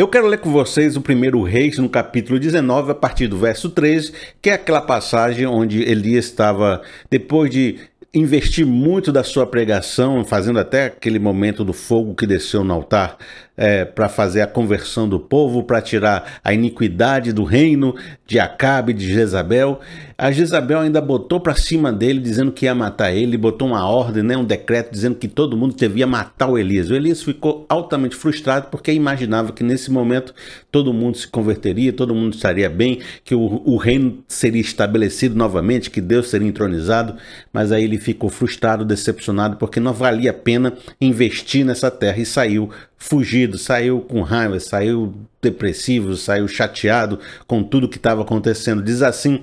[0.00, 3.68] Eu quero ler com vocês o primeiro Reis no capítulo 19, a partir do verso
[3.68, 6.80] 13, que é aquela passagem onde Elias estava,
[7.10, 7.78] depois de
[8.14, 13.18] investir muito da sua pregação, fazendo até aquele momento do fogo que desceu no altar,
[13.60, 17.94] é, para fazer a conversão do povo, para tirar a iniquidade do reino
[18.26, 19.80] de Acabe, de Jezabel.
[20.16, 24.22] A Jezabel ainda botou para cima dele, dizendo que ia matar ele, botou uma ordem,
[24.22, 26.88] né, um decreto dizendo que todo mundo devia matar o Elias.
[26.88, 30.34] O Elias ficou altamente frustrado porque imaginava que nesse momento
[30.72, 35.90] todo mundo se converteria, todo mundo estaria bem, que o, o reino seria estabelecido novamente,
[35.90, 37.16] que Deus seria entronizado.
[37.52, 42.24] Mas aí ele ficou frustrado, decepcionado, porque não valia a pena investir nessa terra e
[42.24, 48.82] saiu fugido, saiu com raiva, saiu depressivo, saiu chateado com tudo que estava acontecendo.
[48.82, 49.42] Diz assim: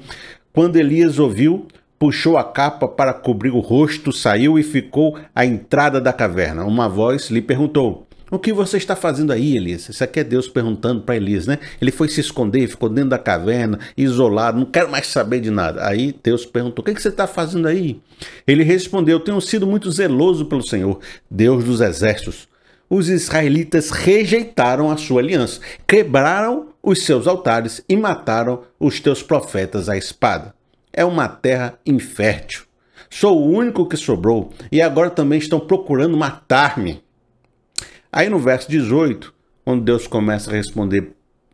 [0.53, 1.67] quando Elias ouviu,
[1.99, 6.63] puxou a capa para cobrir o rosto, saiu e ficou à entrada da caverna.
[6.63, 9.89] Uma voz lhe perguntou: o que você está fazendo aí, Elias?
[9.89, 11.57] Isso aqui é Deus perguntando para Elias, né?
[11.81, 15.85] Ele foi se esconder, ficou dentro da caverna, isolado, não quero mais saber de nada.
[15.87, 17.99] Aí Deus perguntou: O que, que você está fazendo aí?
[18.45, 22.47] Ele respondeu: Tenho sido muito zeloso pelo Senhor, Deus dos exércitos
[22.89, 29.89] os israelitas rejeitaram a sua aliança, quebraram os seus altares e mataram os teus profetas
[29.89, 30.53] à espada.
[30.93, 32.63] É uma terra infértil.
[33.09, 37.03] Sou o único que sobrou e agora também estão procurando matar-me.
[38.11, 41.11] Aí no verso 18, quando Deus começa a responder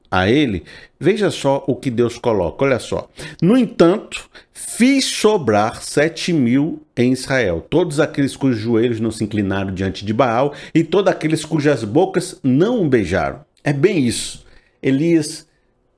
[0.10, 0.64] a ele,
[1.00, 2.64] veja só o que Deus coloca.
[2.64, 3.10] Olha só.
[3.42, 4.30] No entanto,
[4.76, 10.14] fiz sobrar sete mil em Israel, todos aqueles cujos joelhos não se inclinaram diante de
[10.14, 13.46] Baal e todos aqueles cujas bocas não o beijaram.
[13.64, 14.46] É bem isso.
[14.82, 15.48] Elias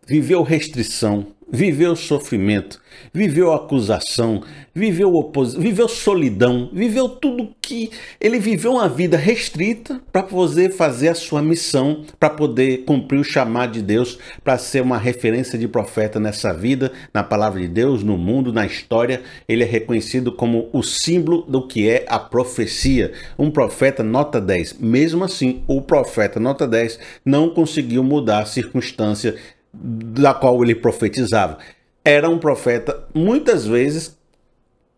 [0.05, 2.81] viveu restrição, viveu sofrimento,
[3.13, 4.41] viveu acusação,
[4.73, 11.09] viveu oposição, viveu solidão, viveu tudo que ele viveu uma vida restrita para poder fazer
[11.09, 15.67] a sua missão, para poder cumprir o chamado de Deus, para ser uma referência de
[15.67, 19.21] profeta nessa vida, na palavra de Deus, no mundo, na história.
[19.47, 24.77] Ele é reconhecido como o símbolo do que é a profecia, um profeta nota 10.
[24.79, 29.35] Mesmo assim, o profeta nota 10 não conseguiu mudar a circunstância
[29.81, 31.58] da qual ele profetizava.
[32.03, 34.18] Era um profeta, muitas vezes,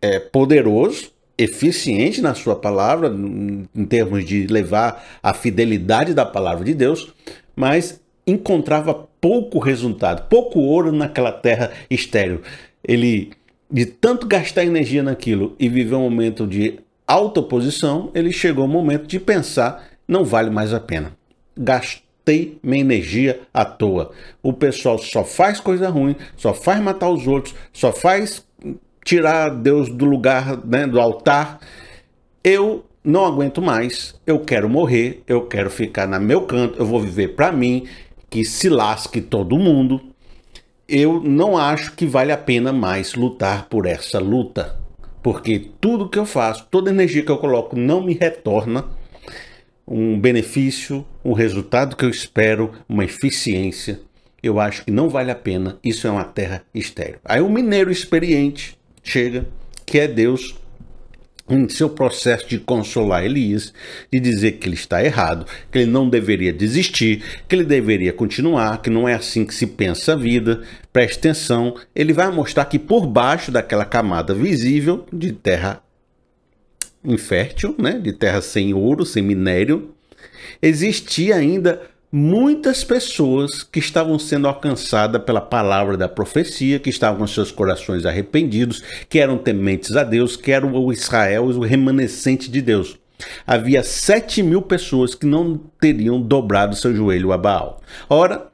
[0.01, 6.73] é, poderoso, eficiente na sua palavra, em termos de levar a fidelidade da palavra de
[6.73, 7.13] Deus,
[7.55, 12.41] mas encontrava pouco resultado, pouco ouro naquela terra estéril.
[12.83, 13.31] Ele,
[13.69, 18.69] de tanto gastar energia naquilo e viver um momento de alta posição, ele chegou ao
[18.69, 21.15] momento de pensar: não vale mais a pena.
[21.57, 24.11] Gastou gastei minha energia à toa.
[24.43, 28.45] O pessoal só faz coisa ruim, só faz matar os outros, só faz
[29.03, 31.59] tirar Deus do lugar, né, do altar.
[32.43, 36.99] Eu não aguento mais, eu quero morrer, eu quero ficar no meu canto, eu vou
[36.99, 37.87] viver para mim,
[38.29, 40.01] que se lasque todo mundo.
[40.87, 44.77] Eu não acho que vale a pena mais lutar por essa luta,
[45.21, 48.85] porque tudo que eu faço, toda energia que eu coloco não me retorna
[49.87, 53.99] um benefício, um resultado que eu espero, uma eficiência,
[54.43, 55.77] eu acho que não vale a pena.
[55.83, 57.19] Isso é uma terra estéril.
[57.23, 59.47] Aí o mineiro experiente chega,
[59.85, 60.55] que é Deus,
[61.49, 63.73] em seu processo de consolar Elias,
[64.11, 68.81] de dizer que ele está errado, que ele não deveria desistir, que ele deveria continuar,
[68.81, 70.61] que não é assim que se pensa a vida.
[70.91, 75.81] Preste atenção, ele vai mostrar que por baixo daquela camada visível de terra
[77.03, 79.91] infértil, né, de terra sem ouro, sem minério,
[80.61, 81.81] existia ainda
[82.11, 88.05] muitas pessoas que estavam sendo alcançadas pela palavra da profecia, que estavam com seus corações
[88.05, 92.97] arrependidos, que eram tementes a Deus, que eram o Israel, o remanescente de Deus.
[93.45, 97.81] Havia sete mil pessoas que não teriam dobrado seu joelho a Baal.
[98.07, 98.47] Ora,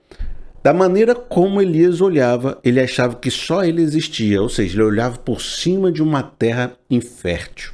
[0.64, 5.18] da maneira como Elias olhava, ele achava que só ele existia, ou seja, ele olhava
[5.18, 7.73] por cima de uma terra infértil.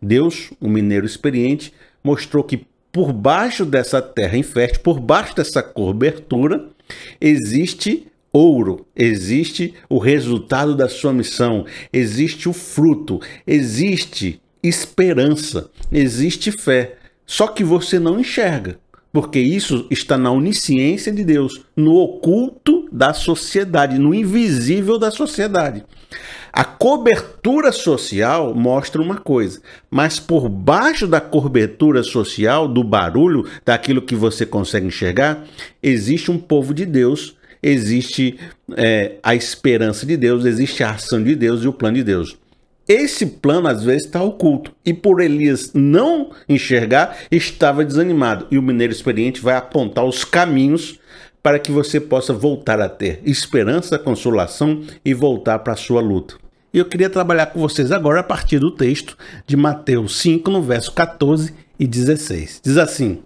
[0.00, 1.72] Deus, um mineiro experiente,
[2.02, 6.68] mostrou que por baixo dessa terra infértil, por baixo dessa cobertura,
[7.20, 16.96] existe ouro, existe o resultado da sua missão, existe o fruto, existe esperança, existe fé.
[17.24, 18.78] Só que você não enxerga,
[19.12, 25.84] porque isso está na onisciência de Deus, no oculto da sociedade, no invisível da sociedade.
[26.56, 29.60] A cobertura social mostra uma coisa,
[29.90, 35.44] mas por baixo da cobertura social, do barulho, daquilo que você consegue enxergar,
[35.82, 38.38] existe um povo de Deus, existe
[38.74, 42.38] é, a esperança de Deus, existe a ação de Deus e o plano de Deus.
[42.88, 44.72] esse plano às vezes está oculto.
[44.82, 48.46] E por Elias não enxergar, estava desanimado.
[48.50, 50.98] E o mineiro experiente vai apontar os caminhos
[51.42, 56.45] para que você possa voltar a ter esperança, consolação e voltar para a sua luta.
[56.76, 60.60] E eu queria trabalhar com vocês agora a partir do texto de Mateus 5, no
[60.60, 62.60] verso 14 e 16.
[62.62, 63.22] Diz assim: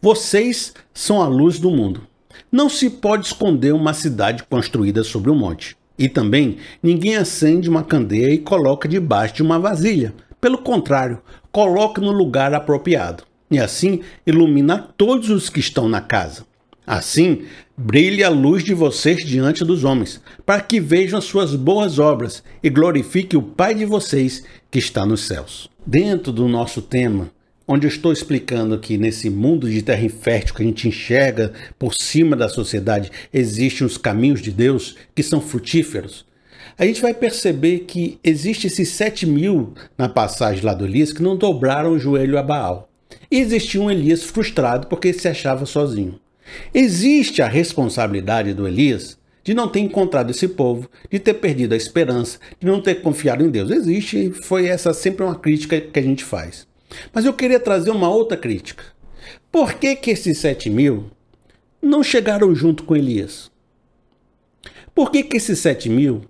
[0.00, 2.06] Vocês são a luz do mundo.
[2.50, 5.76] Não se pode esconder uma cidade construída sobre um monte.
[5.98, 10.14] E também, ninguém acende uma candeia e coloca debaixo de uma vasilha.
[10.40, 11.20] Pelo contrário,
[11.52, 13.24] coloca no lugar apropriado.
[13.50, 16.46] E assim ilumina todos os que estão na casa.
[16.86, 17.42] Assim,
[17.76, 22.44] brilhe a luz de vocês diante dos homens, para que vejam as suas boas obras
[22.62, 25.68] e glorifique o Pai de vocês que está nos céus.
[25.84, 27.28] Dentro do nosso tema,
[27.66, 31.92] onde eu estou explicando que nesse mundo de terra infértil que a gente enxerga por
[31.92, 36.24] cima da sociedade, existem os caminhos de Deus que são frutíferos.
[36.78, 41.22] A gente vai perceber que existe esses sete mil na passagem lá do Elias que
[41.22, 42.88] não dobraram o joelho a Baal.
[43.28, 46.20] E existia um Elias frustrado porque se achava sozinho.
[46.72, 51.76] Existe a responsabilidade do Elias de não ter encontrado esse povo, de ter perdido a
[51.76, 53.70] esperança, de não ter confiado em Deus.
[53.70, 56.66] Existe foi essa sempre uma crítica que a gente faz.
[57.12, 58.82] Mas eu queria trazer uma outra crítica.
[59.52, 61.10] Por que, que esses sete mil
[61.80, 63.48] não chegaram junto com Elias?
[64.92, 66.22] Por que, que esses sete mil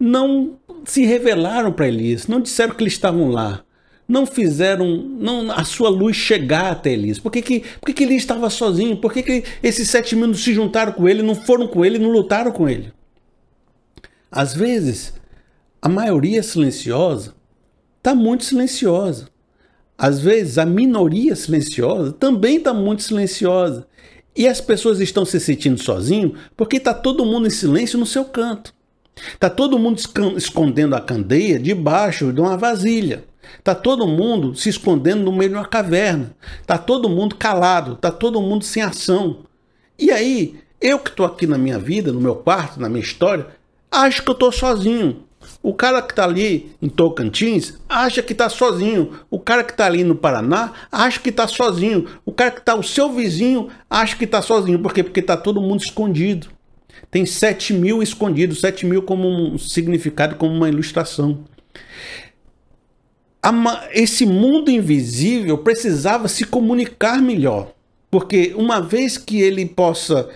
[0.00, 3.65] não se revelaram para Elias, não disseram que eles estavam lá?
[4.08, 7.18] Não fizeram não, a sua luz chegar até Elias?
[7.18, 8.96] Por que, que, por que, que Elias estava sozinho?
[8.96, 11.98] Por que, que esses sete mil não se juntaram com ele, não foram com ele,
[11.98, 12.92] não lutaram com ele?
[14.30, 15.14] Às vezes,
[15.80, 17.34] a maioria silenciosa
[17.98, 19.28] está muito silenciosa.
[19.98, 23.86] Às vezes, a minoria silenciosa também está muito silenciosa.
[24.36, 28.24] E as pessoas estão se sentindo sozinhos porque está todo mundo em silêncio no seu
[28.24, 28.74] canto.
[29.32, 29.98] Está todo mundo
[30.36, 33.24] escondendo a candeia debaixo de uma vasilha.
[33.58, 36.34] Está todo mundo se escondendo no meio de uma caverna.
[36.60, 37.94] Está todo mundo calado.
[37.94, 39.44] Está todo mundo sem ação.
[39.98, 43.46] E aí, eu que estou aqui na minha vida, no meu quarto, na minha história,
[43.90, 45.24] acho que eu estou sozinho.
[45.62, 49.12] O cara que está ali em Tocantins acha que está sozinho.
[49.30, 52.06] O cara que está ali no Paraná acha que está sozinho.
[52.24, 54.78] O cara que está o seu vizinho acha que está sozinho.
[54.78, 55.02] Por quê?
[55.02, 56.48] Porque está todo mundo escondido.
[57.10, 61.44] Tem 7 mil escondidos, 7 mil como um significado, como uma ilustração
[63.92, 67.72] esse mundo invisível precisava se comunicar melhor.
[68.10, 70.28] Porque uma vez que ele possa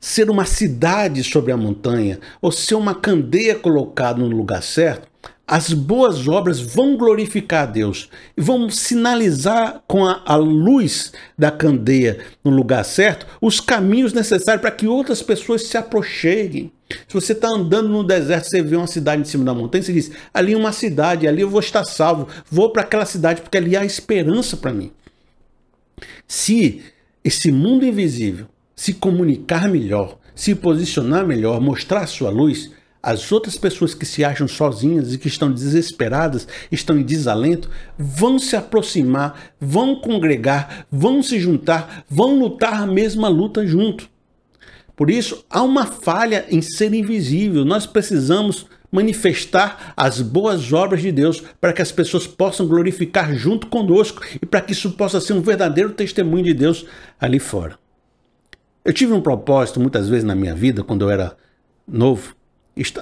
[0.00, 5.08] ser uma cidade sobre a montanha, ou ser uma candeia colocada no lugar certo,
[5.50, 11.50] as boas obras vão glorificar a Deus e vão sinalizar com a, a, luz da
[11.50, 16.70] candeia no lugar certo os caminhos necessários para que outras pessoas se aproxeguem.
[17.06, 19.92] Se você está andando no deserto, você vê uma cidade em cima da montanha, você
[19.92, 23.56] diz: ali é uma cidade, ali eu vou estar salvo, vou para aquela cidade porque
[23.56, 24.92] ali há esperança para mim.
[26.26, 26.82] Se
[27.24, 28.46] esse mundo invisível
[28.76, 32.70] se comunicar melhor, se posicionar melhor, mostrar sua luz,
[33.08, 38.38] as outras pessoas que se acham sozinhas e que estão desesperadas, estão em desalento, vão
[38.38, 44.10] se aproximar, vão congregar, vão se juntar, vão lutar a mesma luta junto.
[44.94, 47.64] Por isso, há uma falha em ser invisível.
[47.64, 53.68] Nós precisamos manifestar as boas obras de Deus para que as pessoas possam glorificar junto
[53.68, 56.84] conosco e para que isso possa ser um verdadeiro testemunho de Deus
[57.18, 57.78] ali fora.
[58.84, 61.34] Eu tive um propósito muitas vezes na minha vida, quando eu era
[61.86, 62.36] novo,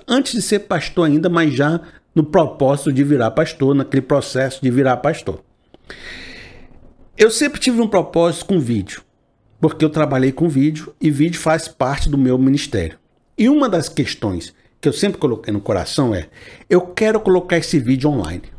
[0.07, 1.81] antes de ser pastor ainda, mas já
[2.15, 5.43] no propósito de virar pastor, naquele processo de virar pastor.
[7.17, 9.03] Eu sempre tive um propósito com vídeo,
[9.61, 12.99] porque eu trabalhei com vídeo e vídeo faz parte do meu ministério.
[13.39, 16.29] E uma das questões que eu sempre coloquei no coração é:
[16.69, 18.56] eu quero colocar esse vídeo online.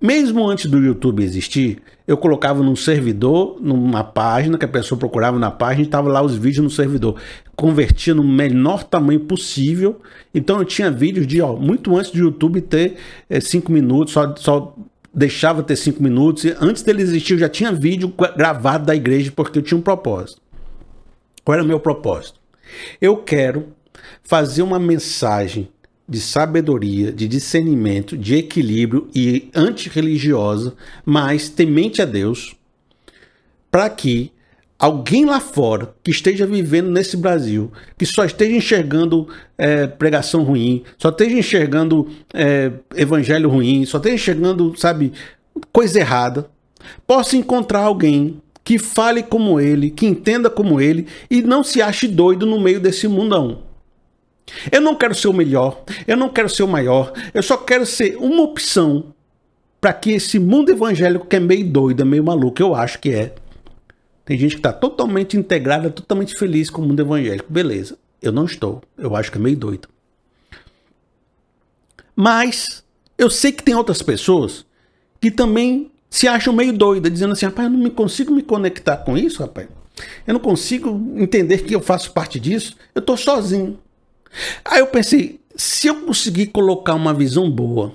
[0.00, 5.38] Mesmo antes do YouTube existir, eu colocava num servidor, numa página que a pessoa procurava
[5.40, 7.20] na página e estava lá os vídeos no servidor.
[7.56, 10.00] Convertia no menor tamanho possível.
[10.32, 12.96] Então eu tinha vídeos de, ó, muito antes do YouTube ter
[13.40, 14.76] 5 é, minutos, só, só
[15.12, 16.46] deixava ter 5 minutos.
[16.60, 20.40] Antes dele existir, eu já tinha vídeo gravado da igreja porque eu tinha um propósito.
[21.44, 22.38] Qual era o meu propósito?
[23.00, 23.66] Eu quero
[24.22, 25.68] fazer uma mensagem
[26.08, 30.74] de sabedoria, de discernimento, de equilíbrio e antirreligiosa,
[31.04, 32.56] mas temente a Deus,
[33.70, 34.32] para que
[34.78, 40.82] alguém lá fora que esteja vivendo nesse Brasil, que só esteja enxergando é, pregação ruim,
[40.96, 45.12] só esteja enxergando é, evangelho ruim, só esteja enxergando, sabe,
[45.72, 46.48] coisa errada,
[47.06, 52.06] possa encontrar alguém que fale como ele, que entenda como ele e não se ache
[52.06, 53.67] doido no meio desse mundão.
[54.70, 57.84] Eu não quero ser o melhor, eu não quero ser o maior, eu só quero
[57.84, 59.14] ser uma opção
[59.80, 63.10] para que esse mundo evangélico que é meio doido, é meio maluco, eu acho que
[63.10, 63.34] é.
[64.24, 67.50] Tem gente que está totalmente integrada, totalmente feliz com o mundo evangélico.
[67.50, 68.82] Beleza, eu não estou.
[68.96, 69.88] Eu acho que é meio doido.
[72.14, 72.84] Mas
[73.16, 74.66] eu sei que tem outras pessoas
[75.20, 78.98] que também se acham meio doidas, dizendo assim, rapaz, eu não me consigo me conectar
[78.98, 79.68] com isso, rapaz.
[80.26, 82.76] Eu não consigo entender que eu faço parte disso.
[82.94, 83.78] Eu estou sozinho.
[84.64, 87.94] Aí eu pensei, se eu conseguir colocar uma visão boa,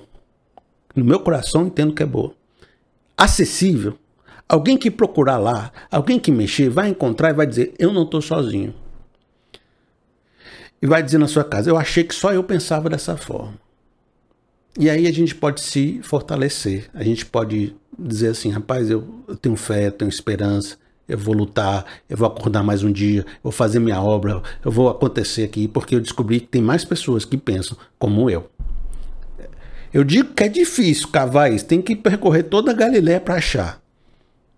[0.94, 2.34] no meu coração entendo que é boa,
[3.16, 3.98] acessível,
[4.48, 8.20] alguém que procurar lá, alguém que mexer, vai encontrar e vai dizer, eu não estou
[8.20, 8.74] sozinho.
[10.80, 13.54] E vai dizer na sua casa, eu achei que só eu pensava dessa forma.
[14.78, 19.36] E aí a gente pode se fortalecer, a gente pode dizer assim, rapaz, eu, eu
[19.36, 20.76] tenho fé, eu tenho esperança,
[21.08, 24.70] eu vou lutar, eu vou acordar mais um dia, eu vou fazer minha obra, eu
[24.70, 28.50] vou acontecer aqui, porque eu descobri que tem mais pessoas que pensam como eu.
[29.92, 33.80] Eu digo que é difícil cavar isso, tem que percorrer toda a Galiléia para achar.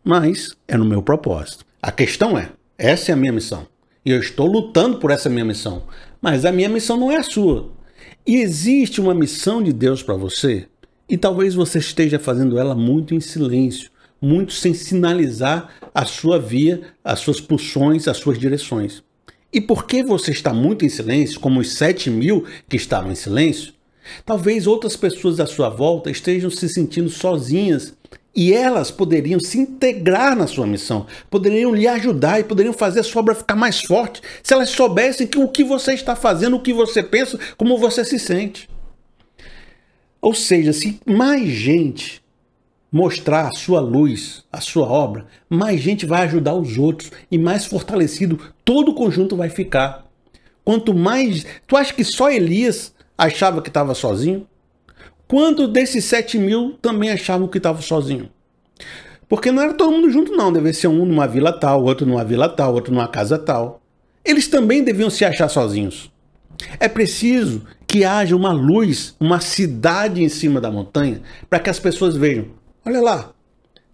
[0.03, 1.65] Mas é no meu propósito.
[1.83, 3.67] A questão é, essa é a minha missão.
[4.05, 5.83] E eu estou lutando por essa minha missão.
[6.23, 7.71] Mas a minha missão não é a sua.
[8.27, 10.69] E existe uma missão de Deus para você,
[11.09, 16.83] e talvez você esteja fazendo ela muito em silêncio muito sem sinalizar a sua via,
[17.05, 19.03] as suas pulsões, as suas direções.
[19.53, 23.73] E porque você está muito em silêncio, como os 7 mil que estavam em silêncio,
[24.25, 27.95] talvez outras pessoas à sua volta estejam se sentindo sozinhas
[28.35, 33.03] e elas poderiam se integrar na sua missão, poderiam lhe ajudar e poderiam fazer a
[33.03, 36.61] sua obra ficar mais forte se elas soubessem que o que você está fazendo, o
[36.61, 38.69] que você pensa, como você se sente.
[40.21, 42.23] Ou seja, se mais gente
[42.97, 47.67] mostrar a sua luz, a sua obra, mais gente vai ajudar os outros e mais
[47.67, 50.07] fortalecido todo o conjunto vai ficar.
[50.65, 51.45] Quanto mais.
[51.67, 54.47] Tu acha que só Elias achava que estava sozinho?
[55.29, 58.31] Quanto desses 7 mil também achavam que estava sozinho?
[59.29, 60.51] Porque não era todo mundo junto, não.
[60.51, 63.83] Deve ser um numa vila tal, outro numa vila tal, outro numa casa tal.
[64.25, 66.11] Eles também deviam se achar sozinhos.
[66.81, 71.79] É preciso que haja uma luz, uma cidade em cima da montanha, para que as
[71.79, 72.47] pessoas vejam:
[72.89, 73.33] Olha lá,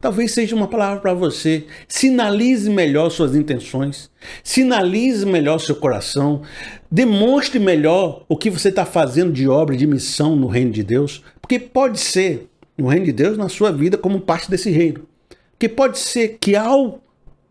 [0.02, 1.64] talvez seja uma palavra para você.
[1.88, 4.10] Sinalize melhor suas intenções,
[4.44, 6.42] sinalize melhor seu coração,
[6.90, 11.24] demonstre melhor o que você está fazendo de obra, de missão no reino de Deus,
[11.40, 15.06] porque pode ser no reino de Deus na sua vida como parte desse reino.
[15.52, 17.00] Porque pode ser que ao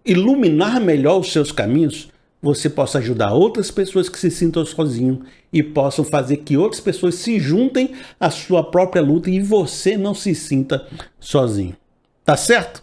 [0.06, 5.20] iluminar melhor os seus caminhos, você possa ajudar outras pessoas que se sintam sozinhos
[5.54, 10.16] e possam fazer que outras pessoas se juntem à sua própria luta e você não
[10.16, 10.88] se sinta
[11.20, 11.76] sozinho.
[12.26, 12.82] Tá certo?